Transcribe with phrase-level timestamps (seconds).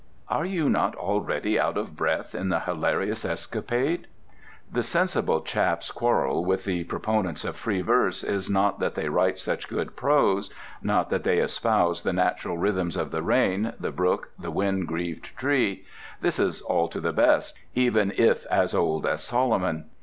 [0.29, 4.07] Are you not already out of breath in the hilarious escapade?
[4.71, 9.37] The sensible map's quarrel with the proponents of free verse is not that they write
[9.37, 10.49] such good prose;
[10.81, 15.37] not that they espouse the natural rhythms of the rain, the brook, the wind grieved
[15.37, 15.85] tree;
[16.19, 19.85] this is all to the best, even if as old as Solomon.